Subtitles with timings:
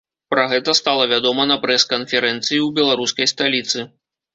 [0.33, 3.91] Пра гэта стала вядома на прэс-канферэнцыі ў беларускай сталіцы.